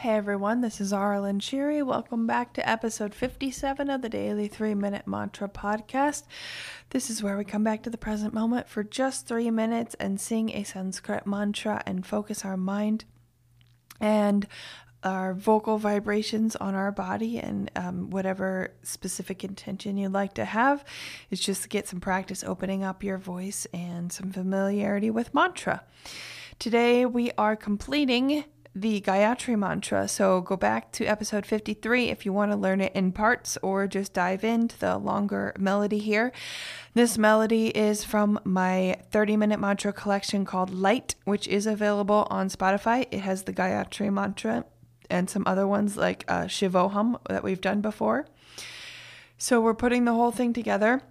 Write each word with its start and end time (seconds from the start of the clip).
Hey 0.00 0.14
everyone, 0.14 0.62
this 0.62 0.80
is 0.80 0.94
Aaralyn 0.94 1.42
Shiri. 1.42 1.84
Welcome 1.84 2.26
back 2.26 2.54
to 2.54 2.66
episode 2.66 3.14
57 3.14 3.90
of 3.90 4.00
the 4.00 4.08
Daily 4.08 4.48
3 4.48 4.74
Minute 4.74 5.06
Mantra 5.06 5.46
Podcast. 5.46 6.22
This 6.88 7.10
is 7.10 7.22
where 7.22 7.36
we 7.36 7.44
come 7.44 7.64
back 7.64 7.82
to 7.82 7.90
the 7.90 7.98
present 7.98 8.32
moment 8.32 8.66
for 8.66 8.82
just 8.82 9.28
three 9.28 9.50
minutes 9.50 9.94
and 10.00 10.18
sing 10.18 10.52
a 10.52 10.64
Sanskrit 10.64 11.26
mantra 11.26 11.82
and 11.84 12.06
focus 12.06 12.46
our 12.46 12.56
mind 12.56 13.04
and 14.00 14.46
our 15.04 15.34
vocal 15.34 15.76
vibrations 15.76 16.56
on 16.56 16.74
our 16.74 16.92
body 16.92 17.38
and 17.38 17.70
um, 17.76 18.08
whatever 18.08 18.72
specific 18.82 19.44
intention 19.44 19.98
you'd 19.98 20.14
like 20.14 20.32
to 20.32 20.46
have 20.46 20.82
is 21.28 21.40
just 21.40 21.64
to 21.64 21.68
get 21.68 21.86
some 21.86 22.00
practice 22.00 22.42
opening 22.42 22.82
up 22.82 23.04
your 23.04 23.18
voice 23.18 23.66
and 23.74 24.10
some 24.10 24.32
familiarity 24.32 25.10
with 25.10 25.34
mantra. 25.34 25.84
Today 26.58 27.04
we 27.04 27.32
are 27.36 27.54
completing 27.54 28.44
the 28.74 29.00
Gayatri 29.00 29.58
Mantra. 29.58 30.06
So 30.06 30.40
go 30.40 30.56
back 30.56 30.92
to 30.92 31.04
episode 31.04 31.44
53 31.44 32.08
if 32.08 32.24
you 32.24 32.32
want 32.32 32.52
to 32.52 32.56
learn 32.56 32.80
it 32.80 32.92
in 32.94 33.12
parts 33.12 33.58
or 33.62 33.86
just 33.86 34.12
dive 34.12 34.44
into 34.44 34.78
the 34.78 34.96
longer 34.96 35.52
melody 35.58 35.98
here. 35.98 36.32
This 36.94 37.18
melody 37.18 37.68
is 37.68 38.04
from 38.04 38.38
my 38.44 38.96
30 39.10 39.36
minute 39.36 39.60
mantra 39.60 39.92
collection 39.92 40.44
called 40.44 40.70
Light, 40.70 41.14
which 41.24 41.48
is 41.48 41.66
available 41.66 42.26
on 42.30 42.48
Spotify. 42.48 43.06
It 43.10 43.20
has 43.20 43.42
the 43.42 43.52
Gayatri 43.52 44.12
Mantra 44.12 44.64
and 45.08 45.28
some 45.28 45.42
other 45.46 45.66
ones 45.66 45.96
like 45.96 46.24
uh, 46.28 46.44
Shivoham 46.44 47.18
that 47.28 47.42
we've 47.42 47.60
done 47.60 47.80
before. 47.80 48.26
So 49.36 49.60
we're 49.60 49.74
putting 49.74 50.04
the 50.04 50.12
whole 50.12 50.30
thing 50.30 50.52
together. 50.52 51.02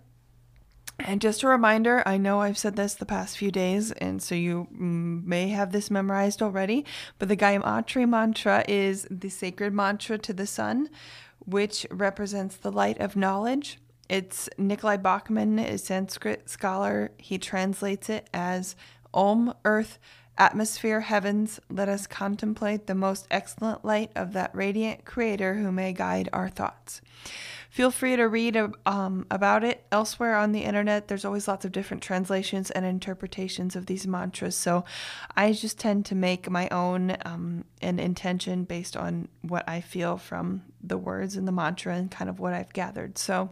And 0.99 1.21
just 1.21 1.41
a 1.43 1.47
reminder, 1.47 2.03
I 2.05 2.17
know 2.17 2.41
I've 2.41 2.57
said 2.57 2.75
this 2.75 2.93
the 2.93 3.05
past 3.05 3.37
few 3.37 3.51
days, 3.51 3.91
and 3.93 4.21
so 4.21 4.35
you 4.35 4.67
may 4.71 5.49
have 5.49 5.71
this 5.71 5.89
memorized 5.89 6.41
already, 6.41 6.85
but 7.17 7.29
the 7.29 7.37
Gayatri 7.37 8.07
mantra 8.07 8.63
is 8.67 9.07
the 9.09 9.29
sacred 9.29 9.73
mantra 9.73 10.17
to 10.19 10.33
the 10.33 10.45
sun, 10.45 10.89
which 11.39 11.87
represents 11.89 12.57
the 12.57 12.71
light 12.71 12.99
of 12.99 13.15
knowledge. 13.15 13.79
It's 14.07 14.49
Nikolai 14.57 14.97
Bachman, 14.97 15.57
a 15.57 15.77
Sanskrit 15.77 16.49
scholar. 16.49 17.11
He 17.17 17.37
translates 17.37 18.09
it 18.09 18.29
as 18.33 18.75
Om, 19.13 19.53
earth, 19.65 19.97
atmosphere, 20.37 21.01
heavens. 21.01 21.59
Let 21.69 21.89
us 21.89 22.07
contemplate 22.07 22.87
the 22.87 22.95
most 22.95 23.27
excellent 23.31 23.83
light 23.83 24.11
of 24.15 24.33
that 24.33 24.53
radiant 24.53 25.05
creator 25.05 25.55
who 25.55 25.71
may 25.71 25.93
guide 25.93 26.29
our 26.33 26.49
thoughts. 26.49 27.01
Feel 27.69 27.91
free 27.91 28.15
to 28.15 28.23
read 28.23 28.57
um, 28.87 29.27
about 29.29 29.63
it 29.63 29.85
elsewhere 29.91 30.35
on 30.35 30.51
the 30.51 30.61
internet. 30.61 31.07
There's 31.07 31.23
always 31.23 31.47
lots 31.47 31.65
of 31.65 31.71
different 31.71 32.01
translations 32.01 32.71
and 32.71 32.83
interpretations 32.83 33.75
of 33.75 33.85
these 33.85 34.07
mantras. 34.07 34.55
So 34.55 34.85
I 35.37 35.53
just 35.53 35.77
tend 35.77 36.05
to 36.07 36.15
make 36.15 36.49
my 36.49 36.67
own 36.69 37.15
um, 37.25 37.65
an 37.81 37.99
intention 37.99 38.63
based 38.63 38.97
on 38.97 39.27
what 39.43 39.69
I 39.69 39.81
feel 39.81 40.17
from 40.17 40.63
the 40.81 40.97
words 40.97 41.37
in 41.37 41.45
the 41.45 41.51
mantra 41.51 41.95
and 41.95 42.09
kind 42.09 42.29
of 42.29 42.39
what 42.39 42.53
I've 42.53 42.73
gathered. 42.73 43.19
So 43.19 43.51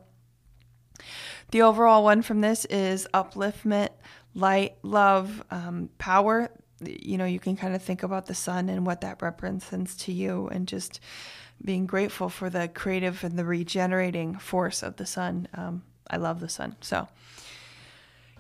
the 1.52 1.62
overall 1.62 2.04
one 2.04 2.24
from 2.24 2.42
this 2.42 2.66
is 2.66 3.08
upliftment, 3.14 3.90
light, 4.34 4.78
love, 4.82 5.44
um, 5.52 5.90
power. 6.00 6.50
You 6.82 7.18
know, 7.18 7.26
you 7.26 7.40
can 7.40 7.56
kind 7.56 7.76
of 7.76 7.82
think 7.82 8.04
about 8.04 8.28
the 8.28 8.36
sun 8.36 8.70
and 8.70 8.86
what 8.86 9.02
that 9.02 9.22
represents 9.22 9.96
to 10.06 10.12
you 10.12 10.48
and 10.50 10.68
just 10.68 11.00
being 11.64 11.88
grateful 11.88 12.30
for 12.30 12.50
the 12.50 12.68
creative 12.68 13.24
and 13.24 13.38
the 13.38 13.46
regenerating 13.46 14.38
force 14.38 14.84
of 14.84 14.98
the 14.98 15.06
sun. 15.06 15.48
Um, 15.54 15.84
I 16.10 16.18
love 16.18 16.40
the 16.40 16.50
sun. 16.50 16.76
So 16.82 17.08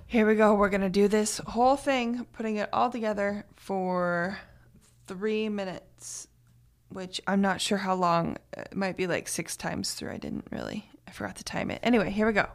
here 0.06 0.28
we 0.28 0.36
go. 0.36 0.54
We're 0.54 0.70
going 0.70 0.82
to 0.82 0.90
do 0.90 1.08
this 1.08 1.40
whole 1.40 1.76
thing, 1.76 2.26
putting 2.34 2.58
it 2.58 2.70
all 2.72 2.90
together 2.90 3.46
for 3.56 4.40
three 5.08 5.50
minutes, 5.50 6.28
which 6.90 7.20
I'm 7.28 7.42
not 7.42 7.60
sure 7.60 7.80
how 7.80 7.96
long. 7.96 8.38
It 8.56 8.76
might 8.76 8.98
be 8.98 9.08
like 9.08 9.28
six 9.28 9.58
times 9.58 9.94
through. 9.94 10.12
I 10.12 10.18
didn't 10.18 10.48
really, 10.52 10.90
I 11.08 11.12
forgot 11.12 11.36
to 11.38 11.44
time 11.44 11.72
it. 11.72 11.80
Anyway, 11.84 12.12
here 12.12 12.28
we 12.28 12.34
go. 12.34 12.48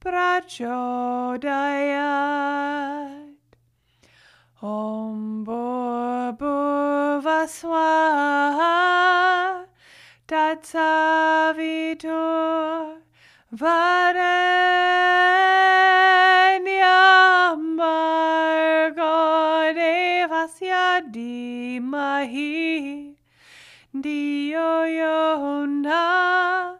prachodayat. 0.00 0.72
Om 4.62 5.44
Bhurvaswa 5.44 7.92
Tatsavitur 10.26 12.06
Vareniambargo 13.52 15.91
devasya 21.02 21.10
dimahi 21.10 23.16
Dio 23.92 24.86
yona 24.86 26.78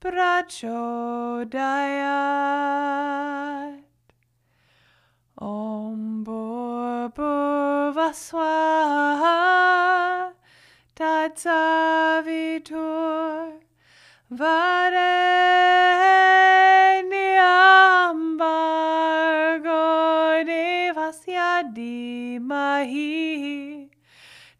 prachodayat 0.00 0.64
Om 5.38 6.24
Bhurvaswa 6.24 8.48
Tatsavitur 10.96 12.80
Vareniambargo 14.30 16.19
devasya 21.30 21.62
dimahi 21.74 23.10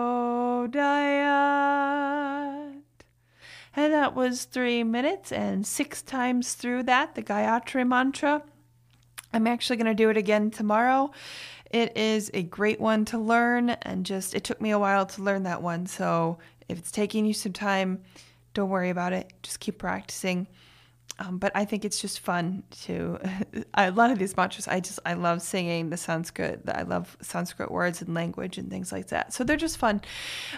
And 3.76 3.94
that 3.94 4.14
was 4.14 4.44
three 4.44 4.84
minutes 4.84 5.32
and 5.32 5.66
six 5.66 6.04
times 6.04 6.54
through 6.54 6.84
that, 6.84 7.16
the 7.16 7.24
Gayatri 7.24 7.88
Mantra. 7.88 8.44
I'm 9.34 9.48
actually 9.48 9.78
going 9.78 9.88
to 9.88 9.96
do 9.96 10.12
it 10.12 10.18
again 10.18 10.52
tomorrow. 10.52 11.10
It 11.72 11.98
is 11.98 12.30
a 12.36 12.44
great 12.44 12.80
one 12.80 13.04
to 13.06 13.18
learn, 13.18 13.72
and 13.72 14.06
just 14.06 14.36
it 14.36 14.44
took 14.44 14.62
me 14.62 14.70
a 14.70 14.78
while 14.78 15.08
to 15.08 15.24
learn 15.24 15.42
that 15.44 15.64
one. 15.64 15.88
So 15.88 16.38
if 16.70 16.78
it's 16.78 16.92
taking 16.92 17.26
you 17.26 17.34
some 17.34 17.54
time, 17.54 18.04
don't 18.54 18.70
worry 18.70 18.92
about 18.92 19.14
it. 19.14 19.34
Just 19.42 19.60
keep 19.60 19.80
practicing. 19.80 20.46
Um, 21.22 21.38
but 21.38 21.52
I 21.54 21.66
think 21.66 21.86
it's 21.86 22.02
just 22.02 22.20
fun 22.20 22.64
to 22.84 23.20
a 23.76 23.92
lot 23.92 24.10
of 24.10 24.18
these 24.18 24.36
mantras. 24.36 24.68
I 24.68 24.80
just 24.80 25.00
I 25.06 25.14
love 25.14 25.42
singing 25.42 25.90
the 25.90 25.98
Sanskrit. 25.98 26.62
I 26.68 26.82
love 26.82 27.16
Sanskrit 27.22 27.70
words 27.70 28.02
and 28.02 28.16
language 28.16 28.58
and 28.58 28.70
things 28.70 28.92
like 28.92 29.08
that. 29.08 29.32
So 29.32 29.44
they're 29.44 29.58
just 29.58 29.78
fun. 29.78 30.02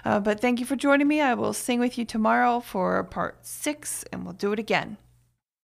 Uh, 0.06 0.22
but 0.22 0.40
thank 0.40 0.60
you 0.60 0.66
for 0.66 0.78
joining 0.78 1.08
me. 1.08 1.20
I 1.20 1.34
will 1.34 1.54
sing 1.54 1.80
with 1.80 1.98
you 1.98 2.06
tomorrow 2.06 2.62
for 2.62 3.04
part 3.04 3.46
six, 3.46 4.06
and 4.14 4.24
we'll 4.24 4.34
do 4.34 4.54
it 4.54 4.60
again. 4.60 4.98